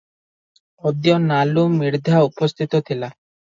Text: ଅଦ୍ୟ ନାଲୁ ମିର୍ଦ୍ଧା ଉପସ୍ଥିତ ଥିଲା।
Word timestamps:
ଅଦ୍ୟ 0.91 1.13
ନାଲୁ 1.27 1.67
ମିର୍ଦ୍ଧା 1.75 2.25
ଉପସ୍ଥିତ 2.31 2.85
ଥିଲା। 2.91 3.15